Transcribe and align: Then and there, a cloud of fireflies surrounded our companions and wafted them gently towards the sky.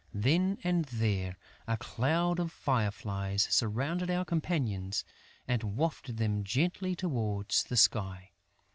Then 0.15 0.57
and 0.63 0.85
there, 0.85 1.37
a 1.67 1.77
cloud 1.77 2.39
of 2.39 2.51
fireflies 2.51 3.43
surrounded 3.51 4.09
our 4.09 4.25
companions 4.25 5.05
and 5.47 5.61
wafted 5.61 6.17
them 6.17 6.43
gently 6.43 6.95
towards 6.95 7.65
the 7.65 7.77
sky. 7.77 8.31